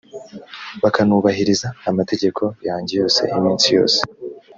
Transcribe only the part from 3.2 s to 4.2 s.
iminsi yose,